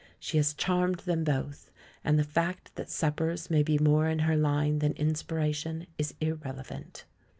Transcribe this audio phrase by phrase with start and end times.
[0.17, 1.69] She has charmed them both;
[2.03, 6.33] and the fact that suppers may be more in her line than inspiration is ir
[6.33, 7.05] relevant.